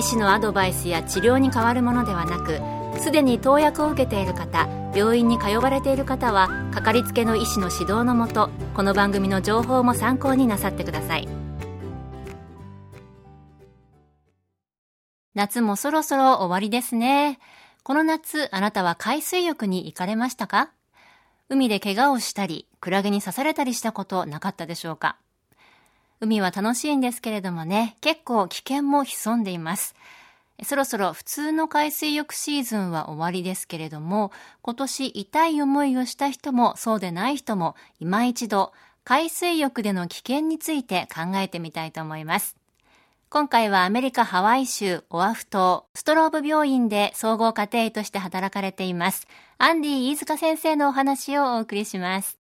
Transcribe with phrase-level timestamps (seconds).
[0.00, 2.58] 医師のアドバイスや治療に変わるものではなく
[3.02, 11.28] すでに投薬を受けている方病院に通われている方はかかりつけの医師の指導のもとこの番組の情報も参考になさってください。
[15.34, 17.38] 夏もそろそろ終わりですね。
[17.82, 20.70] この夏あなたは海水浴に行かれましたか？
[21.50, 25.18] 海で怪我をしたりクラゲに刺されたりしたことなかったでしょうか？
[26.20, 29.94] 海は楽しいんですけれどもね、結構危険も潜んでいます。
[30.64, 34.30] そろそろ普通の海水浴シーズンは終わりですけれども、
[34.60, 38.72] 今年痛い思いをした人もそうでない人も今一度
[39.02, 42.56] 海水浴での危険について考えてみたいと思います。
[43.30, 49.26] 今回はアメリカハワイ州オアフ島ストローブ病院で総合家庭医として働かれています。
[49.56, 52.38] アンディ飯塚先生のお話をお送りします。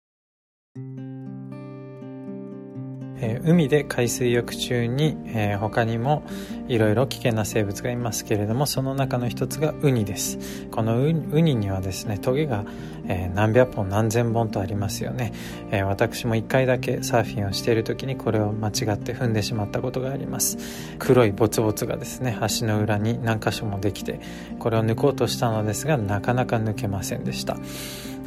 [3.25, 6.23] えー、海で海水浴中に、えー、他にも
[6.69, 10.39] いろいろ危険な生物がいますけれどもその中の一つがウニです。
[10.71, 12.65] このウニにはですねトゲが、
[13.09, 15.33] えー、何百本何千本とありますよね、
[15.71, 20.59] え私も1回だけサーフィンをしている時にこれを間違って踏んでしまったことがあります。
[20.99, 24.21] 黒いボツボツがですね足の裏に何箇所もできて
[24.59, 27.57] これを抜こうとしたのですがなかなか抜けませんでした。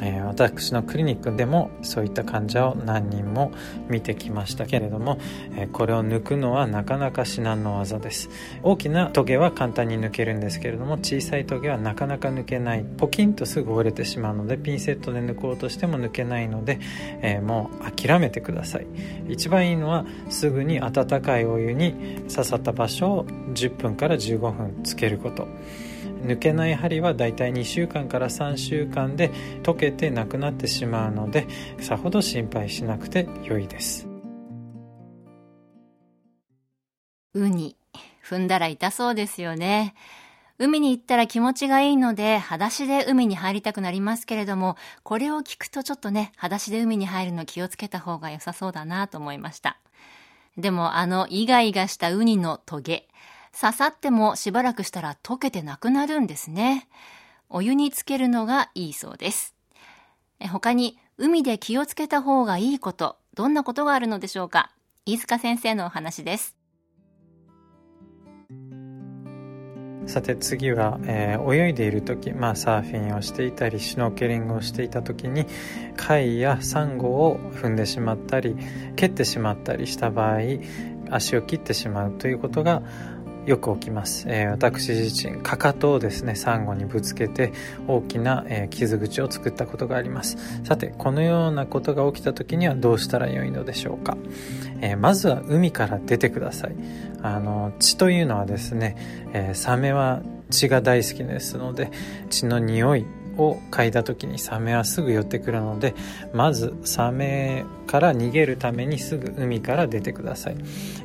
[0.00, 3.52] えー、私のクリニックでもそういった患者を何人も
[3.88, 5.18] 見てきましたけれども、
[5.56, 8.30] えー、これを抜くのはなかなか至難の業です。
[8.62, 12.84] 大きなトゲは簡単に抜けるんですけれども小さいトゲはなかなか抜けない。
[12.84, 16.78] ポキンとすぐ折れてしまうのでピンセットで抜こうとしても抜けないので、
[17.22, 18.86] えー、もう諦めてください。
[19.28, 25.48] 一番いいのはすぐに温かいお湯に刺さった場所を10分から15分つけること。
[26.22, 29.30] 抜けない針はだいたい2週間から3週間で
[29.62, 31.46] 溶けてなくなってしまうので
[31.80, 34.08] さほど心配しなくて良いです
[37.34, 37.76] ウニ
[38.24, 39.94] 踏んだら痛そうですよね
[40.60, 49.78] 海に行ったら気持ちがいいので、裸足で海に入りたくなりますけれども、これを聞くとちょっとね、裸足で海に入るの気をつけた方が良さそうだなと思いました。
[50.56, 53.06] でもあのイガイガしたウニのトゲ、
[53.60, 56.88] 刺さってもしばらくしたら溶けてなくなるんですね。
[57.48, 59.54] お湯につけるのがいいそうです。
[60.52, 64.70] 他に海で気をつけた方がいいこと、どんなことがあるのでしょうか？
[65.06, 66.54] 飯塚先生のお話です。
[70.06, 75.44] さて次は、えー、泳いでいる時、まあ、サーフィンをしていたりシュノーケリングをしていた時に
[75.98, 78.56] 貝やサンゴを踏んでしまったり
[78.96, 80.38] 蹴ってしまったりした場合
[81.10, 82.82] 足を切ってしまうということが
[83.48, 87.54] よく起きます、えー、私自身かかとをですねサンゴにぶつけて
[87.86, 90.36] 大きな、えー、傷口を作ったことがあります。
[90.64, 94.18] さてこのようなことが起きた時にはどうしたらよいのでしょうか、
[94.82, 96.74] えー、まずは海から出てください。
[97.22, 98.96] あの血というのはですね、
[99.32, 100.20] えサメは
[100.50, 101.90] 血が大好きですので
[102.28, 103.06] 血の匂い
[103.38, 105.94] を嗅いだ時にサメはすぐ寄ってくるので
[106.32, 110.56] まずサメから逃げるためにすぐ海から出てください。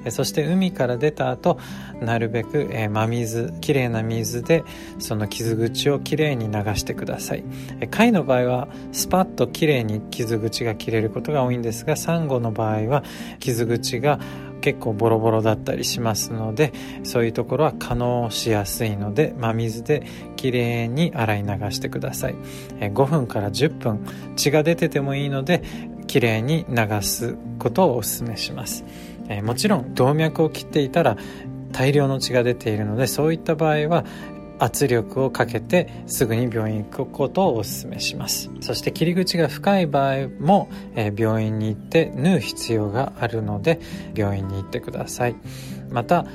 [0.10, 1.58] そして海から出た後
[2.02, 4.64] なるべく、真水きれいな水で
[5.00, 7.44] その傷口をきれいに流してください。
[7.90, 13.04] 貝の場合はスパッときれいに傷口が切れることが多いんですがサンゴの場合は
[13.40, 14.20] 傷口が
[14.64, 16.72] 結構ボロボロだったりしますので
[17.04, 20.04] そういうところは可能しやすいので真水で
[20.38, 22.36] きれいに洗い流してください。
[22.80, 24.06] 5分から10分
[24.38, 25.62] 血が出ててもいいので
[26.08, 28.86] きれいに流すことをおすすめします。
[29.44, 31.18] もちろん動脈を切っていたら
[31.74, 34.06] 大量の血が出ているのでそういった場合は
[34.64, 38.50] 圧力をかけてすぐに病院行くことをお勧めします。
[38.62, 43.82] そして切り口が深い場合も、えー、病院に行って縫う必要があるので
[44.16, 45.36] 病院に行ってください。
[45.90, 46.26] また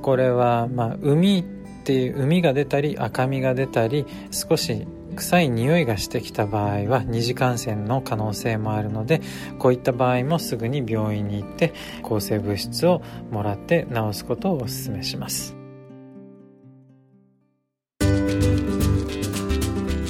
[0.00, 1.44] これは、まあ、海っ
[1.84, 4.86] ていう海が出たり赤みが出たり少し
[5.16, 9.20] 臭い匂いがしてきた場合は二次感染の可能性もあるので
[9.58, 15.61] こういった場合もすぐに病院に行って抗生物質をもらって治すことをお勧めします。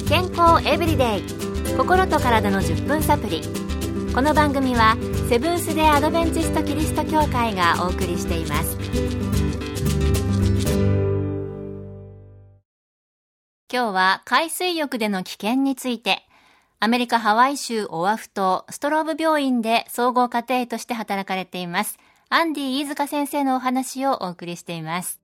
[0.07, 1.23] 健康エブリデイ。
[1.77, 3.41] 心と体の10分サプリ。
[4.13, 4.97] この番組は
[5.29, 8.77] セブンス・デ・アドベンチスト・キリスト教会がお送りしています。
[13.71, 16.21] 今日は海水浴での危険について
[16.79, 21.97] アメリカハワイ州オアフ島ストローブ病院で総合家庭として働かれています
[22.29, 25.22] アンディ飯塚先生のお話をお送りしています。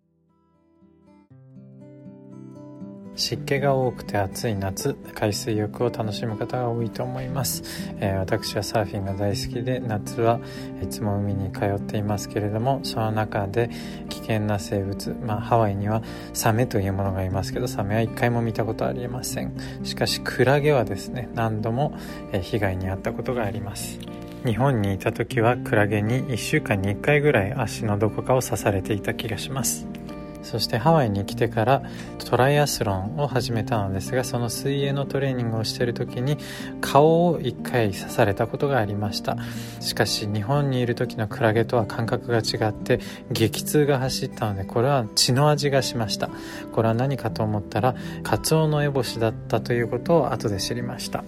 [3.19, 7.63] 湿気が多くて暑い夏海水浴を楽しむ方が多いと思います、
[7.99, 10.39] えー、私はサーフィンが大好きで夏は
[10.81, 13.69] いつも海に通っていますけれどもその中で
[14.09, 16.01] 危険な生物、まあ、ハワイには
[16.33, 19.53] サメというものがいますけどサメは一回も見たことありません。
[19.83, 21.93] しかしクラゲはですね何度も
[22.41, 23.99] 被害に遭ったことがあります。
[24.45, 29.88] 日本にいた時はクラゲに1週間に1回ぐらい足のどこかを刺されていた気がします。
[30.49, 31.83] そしてハワイに来てから
[32.25, 36.37] トライアスロンを始めたのですがその水泳のトレーニングをしている時に
[36.81, 39.37] 顔を1回刺されたことがありました。
[39.79, 42.99] しかし日本にいる時のクラゲとは感覚が違って
[43.31, 46.31] 激痛が走ったのでこれは血の味がしました。
[46.73, 51.23] これは何かと思ったらカツオノエボシだったということを後で知りました。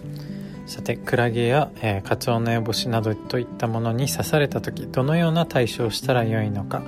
[0.72, 6.82] さてクラゲや、えー、カツオノエボシなどといったものに刺された時どのような対処をしたらよいのか、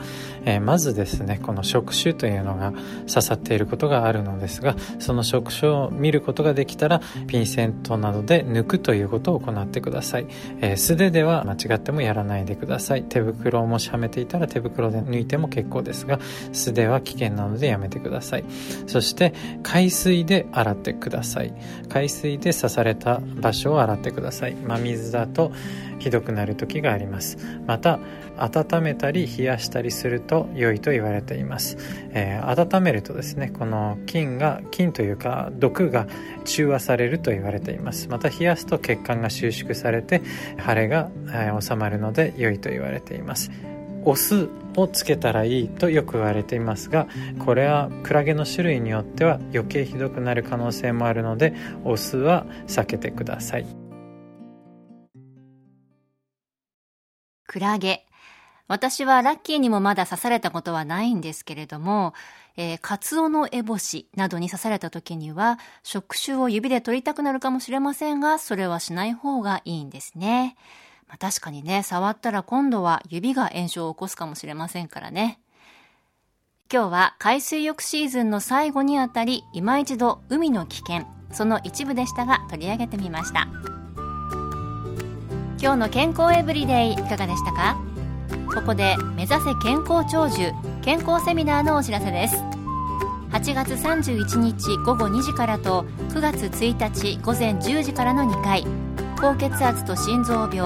[0.46, 2.72] えー、まずですねこの触手というのが
[3.08, 10.28] 刺さっていることがあるのですがその触手を見ることができたらピンセントなどで抜くということを行ってください、
[10.62, 13.04] えー、素手では間違ってもやらないでください。
[13.04, 16.20] 手袋をもしはめていたら手袋で抜いても結構ですが
[16.54, 18.46] 素手は危険なのでやめてください。
[18.88, 21.54] そして海水で洗ってください。
[21.90, 24.56] 海水で刺された場所を洗ってください。
[24.56, 25.52] 真水だと
[26.00, 27.38] ひどくなる時があります。
[27.66, 28.00] また
[28.38, 31.78] 温めたり冷やしたりすると良いと言われています、
[32.14, 36.08] えー、温めるとですねこの菌が菌というか毒が
[36.44, 38.10] 中和されると言われています。
[38.10, 40.22] また冷やすと血管が収縮されて
[40.66, 43.52] 腫れが、えー、収まるので良いと言われています。
[44.06, 47.08] お酢をつけたらいいとよく言われていますが
[47.40, 51.54] これはクラゲの種類によっては余計ひどくなる可能性もあるので
[51.84, 53.84] お酢は避けてください。
[57.54, 58.08] クラゲ。
[58.68, 62.16] 私はラッキーにもまだ刺されたことはないんですけれども、
[62.58, 70.56] えー、カツオのエボシなどに刺された時には、触手を指で取りたくなるかもしれませんが、それはしない方がいいんですね。
[71.14, 75.40] まあ、確かにね、触ったら今度は指が炎症を起こすかもしれませんからね。
[76.74, 83.48] 今日は海水浴シーズンの最後にあたり、今一度海の危険、その一部でしたが取り上げてみました。
[85.62, 87.78] 今日の健康エブリデイいかがでしたか？
[88.52, 90.52] ここで目指せ健康長寿
[90.82, 92.36] 健康セミナーのお知らせです
[93.32, 98.66] 8月31日午後2時からと9月1日午前10時からの2回
[99.24, 100.60] 高血圧と心臓病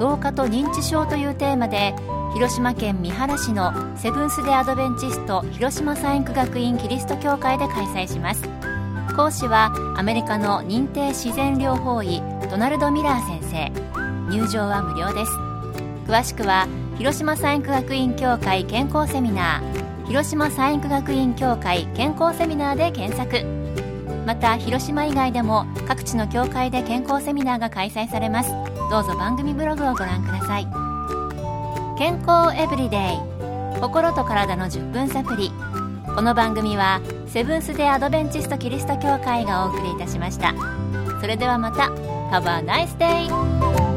[0.00, 1.94] 老化と認知症というテーマで
[2.34, 8.42] 広島県三原市のセブンス・デ・アドベンチスト広島サイン学院キリスト教会で開催します。
[9.14, 12.20] 講師はアメリカの認定自然療法医
[12.50, 13.70] ドナルド・ミラー先生。
[14.28, 15.32] 入場は無料です。
[16.10, 16.66] 詳しくは
[16.98, 20.06] 広島サイン学院協会健康セミナー。
[20.08, 23.46] 広島サイン学院協会健康セミナーで検索。
[24.26, 25.66] また広島以外でも
[26.02, 28.50] 各地の教会で健康セミナーが開催されます。
[28.90, 30.66] どうぞ番組ブログをご覧ください。
[31.96, 33.80] 健康エブリデイ。
[33.80, 35.52] 心と体の10分サプリ
[36.14, 40.52] この番組はセブンス・デ・アドベンチスト・キリスト教会がお送りいたしました。
[41.20, 41.84] それではまた。
[42.32, 43.91] Have a nice day!